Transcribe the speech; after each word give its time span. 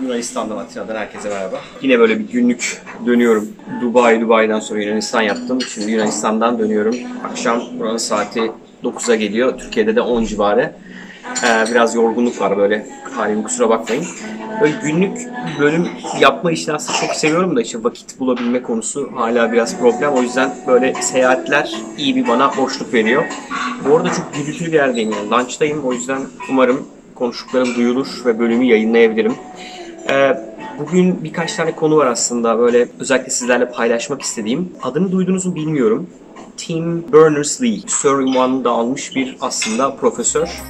Yunanistan'dan 0.00 0.56
Atina'dan 0.56 0.96
herkese 0.96 1.28
merhaba. 1.28 1.56
Yine 1.82 1.98
böyle 1.98 2.18
bir 2.18 2.28
günlük 2.28 2.82
dönüyorum. 3.06 3.48
Dubai, 3.80 4.20
Dubai'den 4.20 4.60
sonra 4.60 4.82
Yunanistan 4.82 5.22
yaptım. 5.22 5.60
Şimdi 5.60 5.90
Yunanistan'dan 5.90 6.58
dönüyorum. 6.58 6.96
Akşam 7.24 7.62
buranın 7.78 7.96
saati 7.96 8.52
9'a 8.84 9.14
geliyor. 9.14 9.58
Türkiye'de 9.58 9.96
de 9.96 10.00
10 10.00 10.24
civarı. 10.24 10.72
Ee, 11.44 11.64
biraz 11.70 11.94
yorgunluk 11.94 12.40
var 12.40 12.58
böyle 12.58 12.86
halim 13.14 13.42
kusura 13.42 13.68
bakmayın. 13.68 14.04
Böyle 14.60 14.74
günlük 14.82 15.18
bölüm 15.60 15.88
yapma 16.20 16.52
işini 16.52 16.74
aslında 16.74 16.98
çok 16.98 17.10
seviyorum 17.10 17.56
da 17.56 17.62
işte 17.62 17.84
vakit 17.84 18.20
bulabilme 18.20 18.62
konusu 18.62 19.10
hala 19.14 19.52
biraz 19.52 19.78
problem. 19.78 20.12
O 20.12 20.22
yüzden 20.22 20.54
böyle 20.66 20.94
seyahatler 20.94 21.74
iyi 21.98 22.16
bir 22.16 22.28
bana 22.28 22.56
boşluk 22.56 22.94
veriyor. 22.94 23.24
Bu 23.88 23.96
arada 23.96 24.08
çok 24.08 24.34
gürültülü 24.34 24.68
bir 24.68 24.76
yerdeyim 24.76 25.10
yani. 25.10 25.30
Lunch'tayım 25.30 25.84
o 25.84 25.92
yüzden 25.92 26.20
umarım 26.50 26.88
konuştuklarım 27.14 27.74
duyulur 27.74 28.22
ve 28.26 28.38
bölümü 28.38 28.64
yayınlayabilirim. 28.64 29.34
Ee, 30.12 30.36
bugün 30.78 31.24
birkaç 31.24 31.54
tane 31.54 31.74
konu 31.74 31.96
var 31.96 32.06
aslında 32.06 32.58
böyle 32.58 32.88
özellikle 33.00 33.30
sizlerle 33.30 33.70
paylaşmak 33.70 34.22
istediğim. 34.22 34.72
Adını 34.82 35.12
duydunuz 35.12 35.46
mu 35.46 35.54
bilmiyorum. 35.54 36.10
Tim 36.56 37.12
Berners-Lee, 37.12 37.88
Sir 37.88 38.10
Ünvanını 38.10 38.64
da 38.64 38.70
almış 38.70 39.16
bir 39.16 39.36
aslında 39.40 39.96
profesör. 39.96 40.62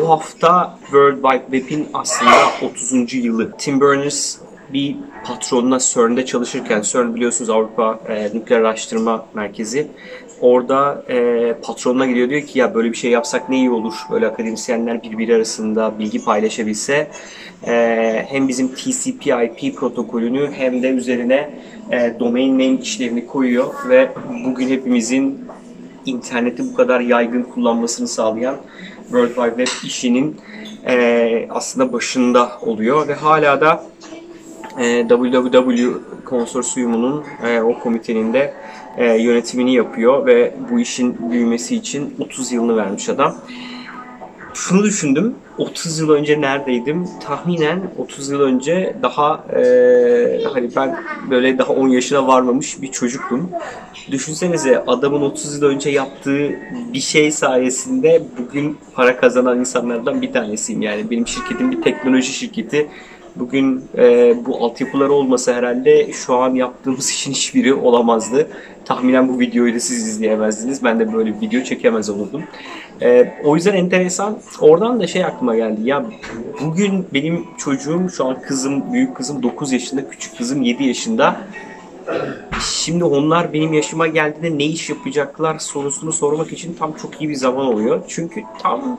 Bu 0.00 0.08
hafta 0.08 0.78
World 0.82 1.22
Wide 1.22 1.58
Web'in 1.58 1.88
aslında 1.94 2.30
30. 2.62 3.14
yılı. 3.14 3.52
Tim 3.58 3.80
Berners 3.80 4.36
bir 4.72 4.96
patronuna 5.24 5.78
CERN'de 5.78 6.26
çalışırken, 6.26 6.82
CERN 6.82 7.14
biliyorsunuz 7.14 7.50
Avrupa 7.50 8.00
e, 8.08 8.30
Nükleer 8.34 8.60
Araştırma 8.60 9.26
Merkezi. 9.34 9.88
Orada 10.40 11.02
e, 11.08 11.54
patronuna 11.62 12.06
gidiyor 12.06 12.30
diyor 12.30 12.42
ki 12.42 12.58
ya 12.58 12.74
böyle 12.74 12.92
bir 12.92 12.96
şey 12.96 13.10
yapsak 13.10 13.48
ne 13.48 13.56
iyi 13.56 13.70
olur. 13.70 13.94
Böyle 14.10 14.26
akademisyenler 14.26 15.02
birbiri 15.02 15.34
arasında 15.34 15.98
bilgi 15.98 16.24
paylaşabilse. 16.24 17.10
E, 17.66 18.26
hem 18.28 18.48
bizim 18.48 18.68
TCP/IP 18.68 19.76
protokolünü 19.76 20.52
hem 20.52 20.82
de 20.82 20.88
üzerine 20.88 21.50
e, 21.90 22.14
domain 22.20 22.52
name 22.52 22.80
işlevini 22.82 23.26
koyuyor 23.26 23.74
ve 23.88 24.10
bugün 24.44 24.68
hepimizin 24.68 25.44
interneti 26.06 26.72
bu 26.72 26.74
kadar 26.74 27.00
yaygın 27.00 27.42
kullanmasını 27.42 28.08
sağlayan 28.08 28.56
World 29.02 29.28
Wide 29.28 29.64
Web 29.64 29.86
işinin 29.86 30.36
e, 30.86 31.46
aslında 31.50 31.92
başında 31.92 32.52
oluyor 32.62 33.08
ve 33.08 33.14
hala 33.14 33.60
da 33.60 33.84
e, 34.78 35.08
WWW 35.08 35.90
konsorsiyumunun 36.24 37.24
e, 37.46 37.60
o 37.60 37.78
komitenin 37.78 38.32
de 38.32 38.54
e, 38.96 39.14
yönetimini 39.14 39.74
yapıyor 39.74 40.26
ve 40.26 40.54
bu 40.70 40.80
işin 40.80 41.30
büyümesi 41.30 41.76
için 41.76 42.14
30 42.18 42.52
yılını 42.52 42.76
vermiş 42.76 43.08
adam. 43.08 43.36
Şunu 44.54 44.82
düşündüm, 44.82 45.34
30 45.58 45.98
yıl 45.98 46.10
önce 46.10 46.40
neredeydim? 46.40 47.08
Tahminen 47.26 47.82
30 47.98 48.30
yıl 48.30 48.40
önce 48.40 48.96
daha 49.02 49.44
e, 49.56 49.62
hani 50.52 50.70
ben 50.76 51.02
böyle 51.30 51.58
daha 51.58 51.72
10 51.72 51.88
yaşına 51.88 52.26
varmamış 52.26 52.82
bir 52.82 52.90
çocuktum. 52.90 53.50
Düşünsenize 54.10 54.84
adamın 54.86 55.20
30 55.20 55.54
yıl 55.54 55.62
önce 55.62 55.90
yaptığı 55.90 56.50
bir 56.92 57.00
şey 57.00 57.30
sayesinde 57.30 58.22
bugün 58.38 58.78
para 58.94 59.16
kazanan 59.16 59.58
insanlardan 59.58 60.22
bir 60.22 60.32
tanesiyim. 60.32 60.82
Yani 60.82 61.10
benim 61.10 61.26
şirketim 61.26 61.70
bir 61.70 61.82
teknoloji 61.82 62.32
şirketi. 62.32 62.88
Bugün 63.36 63.84
e, 63.98 64.34
bu 64.46 64.64
altyapıları 64.64 65.12
olmasa 65.12 65.54
herhalde 65.54 66.12
şu 66.12 66.36
an 66.36 66.54
yaptığımız 66.54 67.10
işin 67.10 67.30
hiçbiri 67.30 67.74
olamazdı. 67.74 68.48
Tahminen 68.84 69.28
bu 69.28 69.40
videoyu 69.40 69.74
da 69.74 69.80
siz 69.80 70.08
izleyemezdiniz. 70.08 70.84
Ben 70.84 71.00
de 71.00 71.12
böyle 71.12 71.34
bir 71.34 71.40
video 71.40 71.62
çekemez 71.62 72.10
olurdum. 72.10 72.42
E, 73.02 73.34
o 73.44 73.56
yüzden 73.56 73.74
enteresan. 73.74 74.38
Oradan 74.60 75.00
da 75.00 75.06
şey 75.06 75.24
aklıma 75.24 75.56
geldi. 75.56 75.80
Ya 75.84 76.04
bugün 76.64 77.06
benim 77.14 77.46
çocuğum 77.58 78.08
şu 78.16 78.24
an 78.24 78.42
kızım, 78.42 78.92
büyük 78.92 79.16
kızım 79.16 79.42
9 79.42 79.72
yaşında, 79.72 80.08
küçük 80.08 80.38
kızım 80.38 80.62
7 80.62 80.84
yaşında. 80.84 81.40
Şimdi 82.60 83.04
onlar 83.04 83.52
benim 83.52 83.72
yaşıma 83.72 84.06
geldiğinde 84.06 84.58
ne 84.58 84.64
iş 84.64 84.90
yapacaklar 84.90 85.58
sorusunu 85.58 86.12
sormak 86.12 86.52
için 86.52 86.74
tam 86.78 86.92
çok 86.92 87.20
iyi 87.20 87.28
bir 87.28 87.34
zaman 87.34 87.66
oluyor. 87.66 88.02
Çünkü 88.08 88.42
tam 88.62 88.98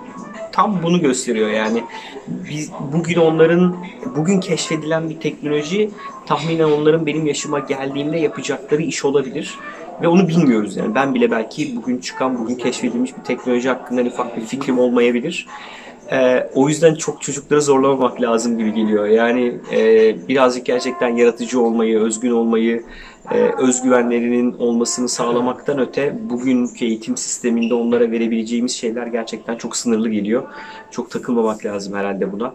tam 0.51 0.83
bunu 0.83 1.01
gösteriyor 1.01 1.49
yani. 1.49 1.83
Biz 2.27 2.71
bugün 2.93 3.15
onların 3.15 3.77
bugün 4.15 4.39
keşfedilen 4.39 5.09
bir 5.09 5.19
teknoloji 5.19 5.89
tahminen 6.25 6.71
onların 6.71 7.05
benim 7.05 7.25
yaşıma 7.25 7.59
geldiğimde 7.59 8.17
yapacakları 8.17 8.81
iş 8.81 9.05
olabilir. 9.05 9.59
Ve 10.01 10.07
onu 10.07 10.27
bilmiyoruz 10.27 10.77
yani. 10.77 10.95
Ben 10.95 11.13
bile 11.13 11.31
belki 11.31 11.75
bugün 11.75 11.97
çıkan, 11.97 12.39
bugün 12.39 12.55
keşfedilmiş 12.55 13.17
bir 13.17 13.23
teknoloji 13.23 13.69
hakkında 13.69 14.01
ufak 14.01 14.37
bir 14.37 14.41
fikrim 14.41 14.79
olmayabilir. 14.79 15.47
Ee, 16.11 16.49
o 16.55 16.69
yüzden 16.69 16.95
çok 16.95 17.21
çocukları 17.21 17.61
zorlamamak 17.61 18.21
lazım 18.21 18.57
gibi 18.57 18.73
geliyor. 18.73 19.07
Yani 19.07 19.53
e, 19.71 20.15
birazcık 20.27 20.65
gerçekten 20.65 21.09
yaratıcı 21.09 21.61
olmayı, 21.61 21.99
özgün 21.99 22.31
olmayı, 22.31 22.83
özgüvenlerinin 23.57 24.53
olmasını 24.53 25.09
sağlamaktan 25.09 25.79
öte 25.79 26.29
bugünkü 26.29 26.85
eğitim 26.85 27.17
sisteminde 27.17 27.73
onlara 27.73 28.11
verebileceğimiz 28.11 28.71
şeyler 28.71 29.07
gerçekten 29.07 29.55
çok 29.55 29.75
sınırlı 29.75 30.09
geliyor. 30.09 30.43
Çok 30.91 31.11
takılmamak 31.11 31.65
lazım 31.65 31.95
herhalde 31.95 32.31
buna. 32.31 32.53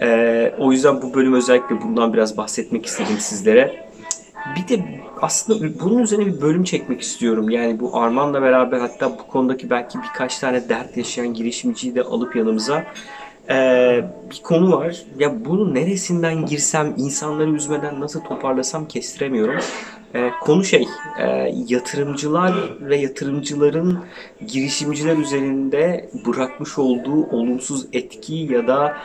E, 0.00 0.52
o 0.58 0.72
yüzden 0.72 1.02
bu 1.02 1.14
bölüm 1.14 1.34
özellikle 1.34 1.82
bundan 1.82 2.12
biraz 2.12 2.36
bahsetmek 2.36 2.86
istedim 2.86 3.16
sizlere. 3.18 3.86
Bir 4.56 4.76
de 4.76 4.84
aslında 5.22 5.80
bunun 5.80 5.98
üzerine 5.98 6.26
bir 6.26 6.40
bölüm 6.40 6.64
çekmek 6.64 7.00
istiyorum. 7.00 7.50
Yani 7.50 7.80
bu 7.80 7.98
Arman'la 7.98 8.42
beraber 8.42 8.78
hatta 8.78 9.18
bu 9.18 9.26
konudaki 9.26 9.70
belki 9.70 9.98
birkaç 10.02 10.38
tane 10.38 10.68
dert 10.68 10.96
yaşayan 10.96 11.34
girişimciyi 11.34 11.94
de 11.94 12.02
alıp 12.02 12.36
yanımıza 12.36 12.84
ee, 13.50 14.04
bir 14.30 14.42
konu 14.42 14.72
var. 14.72 15.02
Ya 15.18 15.44
bunu 15.44 15.74
neresinden 15.74 16.46
girsem, 16.46 16.94
insanları 16.96 17.50
üzmeden 17.50 18.00
nasıl 18.00 18.20
toparlasam 18.20 18.88
kestiremiyorum. 18.88 19.60
Ee, 20.14 20.30
konu 20.42 20.64
şey, 20.64 20.88
e, 21.20 21.52
yatırımcılar 21.68 22.54
ve 22.80 22.96
yatırımcıların 22.96 23.98
girişimciler 24.46 25.16
üzerinde 25.16 26.10
bırakmış 26.26 26.78
olduğu 26.78 27.24
olumsuz 27.26 27.86
etki 27.92 28.34
ya 28.34 28.66
da 28.66 28.96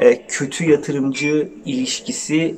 e, 0.00 0.26
kötü 0.26 0.70
yatırımcı 0.70 1.48
ilişkisi 1.64 2.54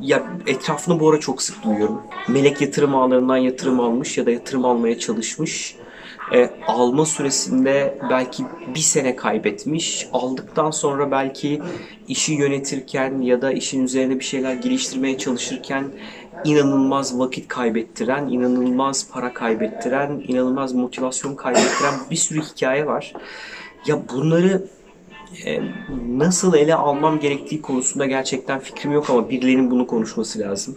ya 0.00 0.22
etrafını 0.46 1.00
bu 1.00 1.10
ara 1.10 1.20
çok 1.20 1.42
sık 1.42 1.64
duyuyorum. 1.64 2.02
Melek 2.28 2.60
yatırım 2.60 2.94
ağlarından 2.94 3.36
yatırım 3.36 3.80
almış 3.80 4.18
ya 4.18 4.26
da 4.26 4.30
yatırım 4.30 4.64
almaya 4.64 4.98
çalışmış. 4.98 5.76
E, 6.32 6.50
alma 6.66 7.06
süresinde 7.06 7.98
belki 8.10 8.44
bir 8.74 8.80
sene 8.80 9.16
kaybetmiş. 9.16 10.08
Aldıktan 10.12 10.70
sonra 10.70 11.10
belki 11.10 11.62
işi 12.08 12.32
yönetirken 12.32 13.20
ya 13.20 13.42
da 13.42 13.52
işin 13.52 13.84
üzerine 13.84 14.18
bir 14.18 14.24
şeyler 14.24 14.54
geliştirmeye 14.54 15.18
çalışırken 15.18 15.84
inanılmaz 16.44 17.18
vakit 17.18 17.48
kaybettiren, 17.48 18.28
inanılmaz 18.28 19.10
para 19.10 19.32
kaybettiren, 19.34 20.22
inanılmaz 20.28 20.72
motivasyon 20.72 21.34
kaybettiren 21.34 21.94
bir 22.10 22.16
sürü 22.16 22.42
hikaye 22.42 22.86
var. 22.86 23.12
Ya 23.86 24.08
bunları 24.08 24.64
e, 25.46 25.60
nasıl 26.08 26.54
ele 26.54 26.74
almam 26.74 27.20
gerektiği 27.20 27.62
konusunda 27.62 28.06
gerçekten 28.06 28.60
fikrim 28.60 28.92
yok 28.92 29.10
ama 29.10 29.30
birilerinin 29.30 29.70
bunu 29.70 29.86
konuşması 29.86 30.38
lazım. 30.38 30.74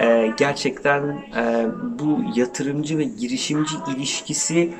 E, 0.00 0.32
gerçekten 0.36 1.02
e, 1.36 1.66
bu 1.98 2.18
yatırımcı 2.36 2.98
ve 2.98 3.04
girişimci 3.04 3.74
ilişkisi 3.96 4.72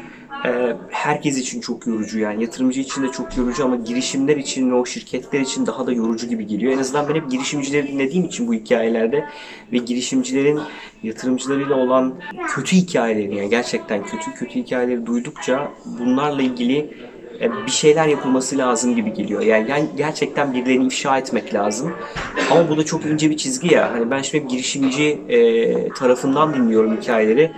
herkes 0.91 1.39
için 1.39 1.61
çok 1.61 1.87
yorucu 1.87 2.19
yani 2.19 2.43
yatırımcı 2.43 2.81
için 2.81 3.03
de 3.03 3.13
çok 3.13 3.37
yorucu 3.37 3.65
ama 3.65 3.77
girişimler 3.77 4.37
için 4.37 4.71
ve 4.71 4.75
o 4.75 4.87
şirketler 4.87 5.41
için 5.41 5.67
daha 5.67 5.87
da 5.87 5.93
yorucu 5.93 6.29
gibi 6.29 6.47
geliyor. 6.47 6.73
En 6.73 6.79
azından 6.79 7.09
ben 7.09 7.15
hep 7.15 7.31
girişimcileri 7.31 7.89
dinlediğim 7.89 8.25
için 8.25 8.49
bu 8.49 8.55
hikayelerde 8.55 9.25
ve 9.73 9.79
girişimcilerin 9.79 10.61
yatırımcılarıyla 11.03 11.77
olan 11.77 12.15
kötü 12.49 12.77
hikayeleri 12.77 13.37
yani 13.37 13.51
gerçekten 13.51 14.03
kötü 14.03 14.35
kötü 14.35 14.55
hikayeleri 14.55 15.07
duydukça 15.07 15.73
bunlarla 15.99 16.43
ilgili 16.43 16.91
bir 17.41 17.71
şeyler 17.71 18.07
yapılması 18.07 18.59
lazım 18.59 18.97
gibi 18.97 19.13
geliyor. 19.13 19.41
Yani 19.41 19.87
gerçekten 19.97 20.55
birilerini 20.55 20.87
ifşa 20.87 21.19
etmek 21.19 21.55
lazım. 21.55 21.93
Ama 22.51 22.69
bu 22.69 22.77
da 22.77 22.85
çok 22.85 23.07
ince 23.07 23.31
bir 23.31 23.37
çizgi 23.37 23.75
ya. 23.75 23.93
Hani 23.93 24.11
ben 24.11 24.23
şimdi 24.23 24.47
girişimci 24.47 25.05
e, 25.29 25.89
tarafından 25.89 26.55
dinliyorum 26.55 26.97
hikayeleri. 26.97 27.53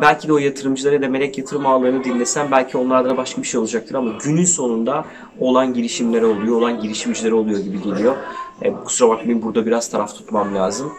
Belki 0.00 0.28
de 0.28 0.32
o 0.32 0.38
yatırımcılara 0.38 1.02
da 1.02 1.08
melek 1.08 1.38
yatırım 1.38 1.66
ağlarını 1.66 2.04
dinlesem 2.04 2.50
belki 2.50 2.78
onlardan 2.78 3.16
başka 3.16 3.42
bir 3.42 3.46
şey 3.46 3.60
olacaktır 3.60 3.94
ama 3.94 4.10
günün 4.24 4.44
sonunda 4.44 5.04
olan 5.40 5.74
girişimlere 5.74 6.26
oluyor, 6.26 6.56
olan 6.56 6.80
girişimcilere 6.80 7.34
oluyor 7.34 7.58
gibi 7.58 7.82
geliyor. 7.82 8.16
E, 8.62 8.72
kusura 8.72 9.08
bakmayın 9.08 9.42
burada 9.42 9.66
biraz 9.66 9.90
taraf 9.90 10.14
tutmam 10.14 10.54
lazım. 10.54 10.92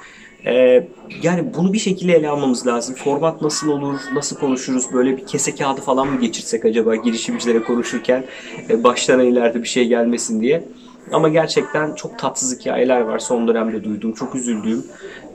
Ee, 0.45 0.87
yani 1.23 1.53
bunu 1.57 1.73
bir 1.73 1.79
şekilde 1.79 2.13
ele 2.13 2.29
almamız 2.29 2.67
lazım. 2.67 2.95
Format 2.95 3.41
nasıl 3.41 3.69
olur, 3.69 3.99
nasıl 4.13 4.35
konuşuruz, 4.35 4.93
böyle 4.93 5.17
bir 5.17 5.25
kese 5.25 5.55
kağıdı 5.55 5.81
falan 5.81 6.07
mı 6.07 6.21
geçirsek 6.21 6.65
acaba 6.65 6.95
girişimcilere 6.95 7.63
konuşurken 7.63 8.23
e, 8.69 8.83
başlarına 8.83 9.23
ileride 9.23 9.61
bir 9.61 9.67
şey 9.67 9.87
gelmesin 9.87 10.41
diye. 10.41 10.63
Ama 11.11 11.29
gerçekten 11.29 11.95
çok 11.95 12.19
tatsız 12.19 12.59
hikayeler 12.59 13.01
var 13.01 13.19
son 13.19 13.47
dönemde 13.47 13.83
duyduğum, 13.83 14.13
çok 14.13 14.35
üzüldüğüm. 14.35 14.85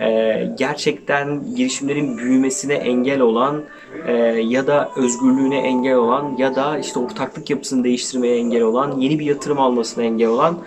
Ee, 0.00 0.48
gerçekten 0.58 1.54
girişimlerin 1.56 2.18
büyümesine 2.18 2.74
engel 2.74 3.20
olan 3.20 3.62
e, 4.06 4.12
ya 4.46 4.66
da 4.66 4.90
özgürlüğüne 4.96 5.58
engel 5.58 5.94
olan 5.94 6.36
ya 6.38 6.54
da 6.54 6.78
işte 6.78 6.98
ortaklık 6.98 7.50
yapısını 7.50 7.84
değiştirmeye 7.84 8.36
engel 8.36 8.62
olan, 8.62 9.00
yeni 9.00 9.18
bir 9.18 9.24
yatırım 9.24 9.60
almasına 9.60 10.04
engel 10.04 10.28
olan 10.28 10.58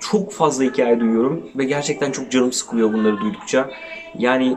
çok 0.00 0.32
fazla 0.32 0.64
hikaye 0.64 1.00
duyuyorum 1.00 1.42
ve 1.56 1.64
gerçekten 1.64 2.12
çok 2.12 2.30
canım 2.30 2.52
sıkılıyor 2.52 2.92
bunları 2.92 3.20
duydukça. 3.20 3.70
Yani 4.18 4.56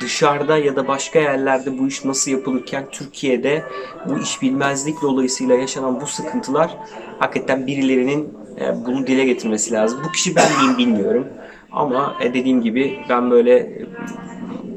dışarıda 0.00 0.58
ya 0.58 0.76
da 0.76 0.88
başka 0.88 1.18
yerlerde 1.18 1.78
bu 1.78 1.86
iş 1.86 2.04
nasıl 2.04 2.30
yapılırken 2.30 2.84
Türkiye'de 2.92 3.62
bu 4.08 4.18
iş 4.18 4.42
bilmezlik 4.42 5.02
dolayısıyla 5.02 5.54
yaşanan 5.54 6.00
bu 6.00 6.06
sıkıntılar 6.06 6.76
hakikaten 7.18 7.66
birilerinin 7.66 8.28
e, 8.60 8.86
bunu 8.86 9.06
dile 9.06 9.24
getirmesi 9.24 9.72
lazım. 9.72 10.00
Bu 10.04 10.12
kişi 10.12 10.36
ben 10.36 10.48
miyim 10.58 10.78
bilmiyorum. 10.78 11.26
Ama 11.72 12.16
e, 12.20 12.34
dediğim 12.34 12.62
gibi 12.62 12.98
ben 13.08 13.30
böyle 13.30 13.56
e, 13.58 13.86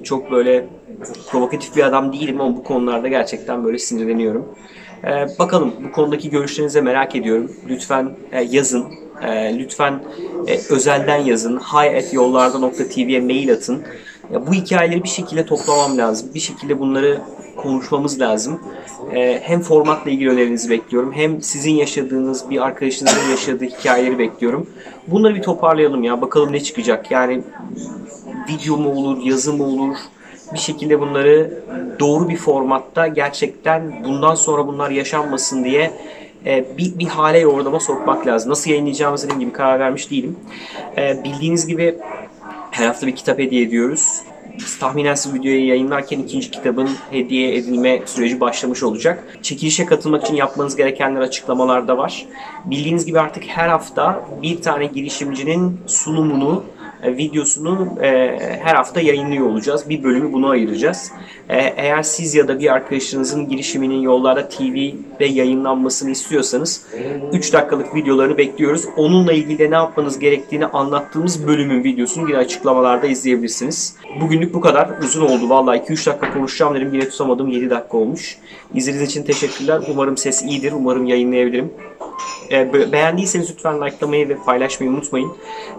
çok 0.04 0.32
böyle 0.32 0.68
provokatif 1.32 1.76
bir 1.76 1.84
adam 1.84 2.14
değilim 2.14 2.42
ama 2.42 2.56
bu 2.58 2.64
konularda 2.64 3.08
gerçekten 3.08 3.64
böyle 3.64 3.78
sinirleniyorum. 3.78 4.46
Ee, 5.04 5.28
bakalım 5.40 5.74
bu 5.84 5.92
konudaki 5.92 6.30
görüşlerinizi 6.30 6.82
merak 6.82 7.16
ediyorum. 7.16 7.52
Lütfen 7.70 8.18
e, 8.32 8.44
yazın. 8.44 8.86
E, 9.22 9.60
lütfen 9.60 10.04
e, 10.48 10.60
özelden 10.70 11.18
yazın. 11.18 11.58
hi@yollarda.tv'ye 11.58 13.22
mail 13.22 13.54
atın. 13.54 13.84
Ya, 14.34 14.48
bu 14.48 14.54
hikayeleri 14.54 15.04
bir 15.04 15.10
şekilde 15.10 15.46
toplamam 15.46 15.98
lazım. 15.98 16.30
Bir 16.34 16.40
şekilde 16.40 16.80
bunları 16.80 17.22
konuşmamız 17.58 18.20
lazım. 18.20 18.60
E, 19.14 19.40
hem 19.44 19.62
formatla 19.62 20.12
ilgili 20.12 20.30
önerinizi 20.30 20.70
bekliyorum. 20.70 21.14
Hem 21.14 21.42
sizin 21.42 21.74
yaşadığınız, 21.74 22.50
bir 22.50 22.66
arkadaşınızın 22.66 23.30
yaşadığı 23.30 23.66
hikayeleri 23.66 24.20
bekliyorum. 24.20 24.68
Bunları 25.08 25.36
bir 25.36 25.42
toparlayalım 25.42 26.04
ya. 26.04 26.22
Bakalım 26.22 26.52
ne 26.52 26.60
çıkacak. 26.60 27.12
Yani 27.12 27.42
video 28.50 28.78
mu 28.78 28.90
olur, 28.90 29.18
yazı 29.24 29.54
mı 29.54 29.64
olur? 29.64 29.96
bir 30.54 30.60
şekilde 30.60 31.00
bunları 31.00 31.52
doğru 32.00 32.30
bir 32.30 32.38
formatta 32.38 33.08
gerçekten 33.08 34.04
bundan 34.04 34.36
sonra 34.36 34.68
bunlar 34.68 34.92
yaşanmasın 34.92 35.64
diye 35.64 35.92
e, 36.46 36.78
bir, 36.78 37.00
bir 37.00 37.08
hale 37.08 37.40
yordama 37.40 37.80
sokmak 37.80 38.28
lazım. 38.28 38.52
Nasıl 38.52 38.70
yayınlayacağımızı 38.70 39.26
dediğim 39.26 39.40
gibi 39.40 39.54
karar 39.54 39.80
vermiş 39.80 40.12
değilim. 40.12 40.36
E, 40.98 41.24
bildiğiniz 41.24 41.68
gibi 41.68 41.98
her 42.72 42.88
hafta 42.88 43.08
bir 43.08 43.16
kitap 43.16 43.40
hediye 43.40 43.62
ediyoruz. 43.62 44.22
Biz 44.58 44.80
tahminen 44.80 45.16
siz 45.16 45.34
videoyu 45.34 45.68
yayınlarken 45.68 46.20
ikinci 46.20 46.52
kitabın 46.52 46.90
hediye 47.12 47.56
edilme 47.56 48.02
süreci 48.06 48.40
başlamış 48.40 48.84
olacak. 48.84 49.38
Çekilişe 49.42 49.86
katılmak 49.86 50.26
için 50.26 50.36
yapmanız 50.36 50.76
gerekenler 50.76 51.22
açıklamalarda 51.22 51.98
var. 51.98 52.26
Bildiğiniz 52.66 53.06
gibi 53.06 53.20
artık 53.20 53.44
her 53.48 53.70
hafta 53.70 54.26
bir 54.42 54.62
tane 54.62 54.86
girişimcinin 54.86 55.80
sunumunu 55.88 56.64
videosunu 57.04 57.88
e, 58.02 58.10
her 58.64 58.76
hafta 58.76 59.02
yayınlıyor 59.02 59.46
olacağız. 59.46 59.90
Bir 59.90 60.04
bölümü 60.04 60.34
buna 60.34 60.50
ayıracağız. 60.50 61.12
E, 61.50 61.58
eğer 61.58 62.04
siz 62.04 62.36
ya 62.36 62.48
da 62.48 62.60
bir 62.60 62.74
arkadaşınızın 62.74 63.50
girişiminin 63.50 64.02
yollarda 64.02 64.50
TV'de 64.50 65.26
yayınlanmasını 65.26 66.10
istiyorsanız 66.10 66.86
3 67.34 67.54
dakikalık 67.54 67.96
videolarını 67.96 68.38
bekliyoruz. 68.38 68.86
Onunla 68.98 69.34
ilgili 69.34 69.72
ne 69.72 69.76
yapmanız 69.76 70.20
gerektiğini 70.20 70.66
anlattığımız 70.66 71.48
bölümün 71.48 71.84
videosunu 71.84 72.28
yine 72.30 72.38
açıklamalarda 72.38 73.08
izleyebilirsiniz. 73.08 73.96
Bugünlük 74.22 74.54
bu 74.54 74.62
kadar. 74.62 74.90
Uzun 75.04 75.22
oldu. 75.22 75.50
Vallahi 75.50 75.80
2-3 75.80 76.06
dakika 76.06 76.34
konuşacağım 76.34 76.76
dedim. 76.76 76.94
Yine 76.94 77.10
tutamadım. 77.10 77.48
7 77.48 77.70
dakika 77.70 77.98
olmuş. 77.98 78.38
İzlediğiniz 78.74 79.10
için 79.10 79.24
teşekkürler. 79.24 79.82
Umarım 79.92 80.18
ses 80.18 80.44
iyidir. 80.44 80.72
Umarım 80.72 81.06
yayınlayabilirim. 81.06 81.74
E, 82.52 82.92
beğendiyseniz 82.92 83.52
lütfen 83.52 83.82
likelamayı 83.82 84.30
ve 84.30 84.36
paylaşmayı 84.36 84.92
unutmayın. 84.92 85.32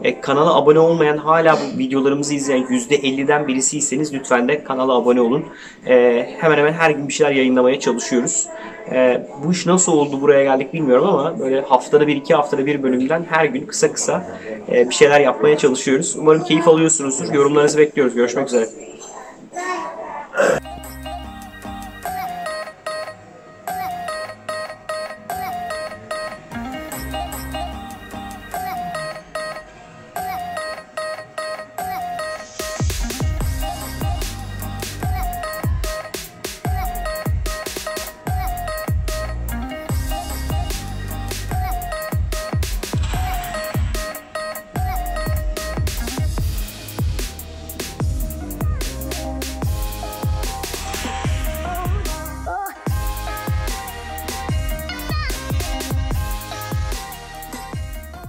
E, 0.04 0.20
kanala 0.20 0.54
abone 0.54 0.78
olmayan 0.78 1.09
hala 1.16 1.56
bu 1.56 1.78
videolarımızı 1.78 2.34
izleyen 2.34 2.62
%50'den 2.62 3.48
birisiyseniz 3.48 4.14
lütfen 4.14 4.48
de 4.48 4.64
kanala 4.64 4.92
abone 4.92 5.20
olun. 5.20 5.44
E, 5.86 6.26
hemen 6.38 6.58
hemen 6.58 6.72
her 6.72 6.90
gün 6.90 7.08
bir 7.08 7.12
şeyler 7.12 7.32
yayınlamaya 7.32 7.80
çalışıyoruz. 7.80 8.46
E, 8.92 9.26
bu 9.44 9.52
iş 9.52 9.66
nasıl 9.66 9.92
oldu 9.92 10.20
buraya 10.20 10.44
geldik 10.44 10.74
bilmiyorum 10.74 11.08
ama 11.08 11.40
böyle 11.40 11.60
haftada 11.60 12.06
bir 12.06 12.16
iki 12.16 12.34
haftada 12.34 12.66
bir 12.66 12.82
bölümden 12.82 13.24
her 13.30 13.44
gün 13.44 13.66
kısa 13.66 13.92
kısa 13.92 14.38
e, 14.72 14.88
bir 14.88 14.94
şeyler 14.94 15.20
yapmaya 15.20 15.58
çalışıyoruz. 15.58 16.16
Umarım 16.18 16.44
keyif 16.44 16.68
alıyorsunuzdur. 16.68 17.34
Yorumlarınızı 17.34 17.78
bekliyoruz. 17.78 18.14
Görüşmek 18.14 18.46
üzere. 18.46 18.66